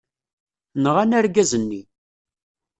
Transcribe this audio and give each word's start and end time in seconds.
Nɣan 0.83 1.11
argaz-nni. 1.19 1.81